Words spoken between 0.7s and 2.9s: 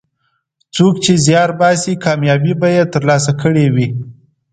څوک چې زیار باسي، کامیابي به یې